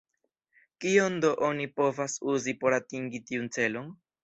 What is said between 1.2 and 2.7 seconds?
do oni povas uzi